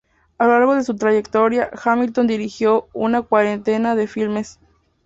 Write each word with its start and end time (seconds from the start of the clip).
A 0.39 0.45
lo 0.45 0.53
largo 0.57 0.73
de 0.73 0.83
su 0.83 0.95
trayectoria, 0.95 1.69
Hamilton 1.83 2.25
dirigió 2.25 2.87
una 2.91 3.21
cuarentena 3.21 3.93
de 3.95 4.07
filmes. 4.07 4.59